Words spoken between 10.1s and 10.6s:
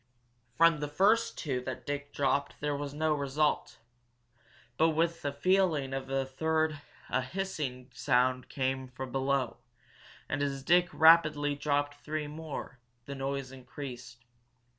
and